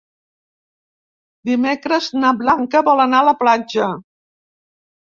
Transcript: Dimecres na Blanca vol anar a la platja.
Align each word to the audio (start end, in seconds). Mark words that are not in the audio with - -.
Dimecres 1.51 2.09
na 2.23 2.33
Blanca 2.41 2.85
vol 2.91 3.07
anar 3.07 3.23
a 3.23 3.31
la 3.31 3.39
platja. 3.45 3.95